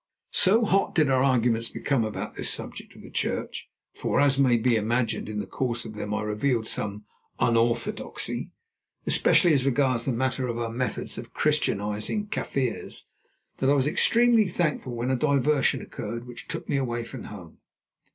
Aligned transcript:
So 0.33 0.65
hot 0.65 0.95
did 0.95 1.11
our 1.11 1.21
arguments 1.21 1.69
become 1.69 2.03
about 2.03 2.35
this 2.35 2.49
subject 2.49 2.95
of 2.95 3.03
the 3.03 3.11
Church, 3.11 3.69
for, 3.93 4.19
as 4.19 4.39
may 4.39 4.57
be 4.57 4.75
imagined, 4.75 5.29
in 5.29 5.37
the 5.37 5.45
course 5.45 5.85
of 5.85 5.93
them 5.93 6.11
I 6.11 6.23
revealed 6.23 6.65
some 6.65 7.05
unorthodoxy, 7.39 8.49
especially 9.05 9.53
as 9.53 9.63
regards 9.63 10.05
the 10.05 10.11
matter 10.13 10.47
of 10.47 10.57
our 10.57 10.71
methods 10.71 11.19
of 11.19 11.35
Christianising 11.35 12.29
Kaffirs, 12.31 13.05
that 13.57 13.69
I 13.69 13.73
was 13.73 13.85
extremely 13.85 14.47
thankful 14.47 14.95
when 14.95 15.11
a 15.11 15.15
diversion 15.15 15.83
occurred 15.83 16.25
which 16.25 16.47
took 16.47 16.67
me 16.67 16.77
away 16.77 17.03
from 17.03 17.25
home. 17.25 17.59